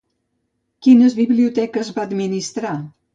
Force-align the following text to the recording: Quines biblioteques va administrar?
Quines 0.87 1.15
biblioteques 1.19 1.91
va 1.99 2.07
administrar? 2.09 2.73